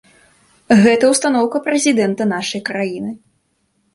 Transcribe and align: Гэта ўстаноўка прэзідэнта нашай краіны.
Гэта 0.85 1.09
ўстаноўка 1.13 1.61
прэзідэнта 1.67 2.27
нашай 2.33 2.61
краіны. 2.69 3.11